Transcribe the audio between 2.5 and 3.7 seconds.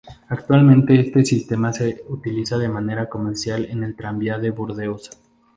de manera comercial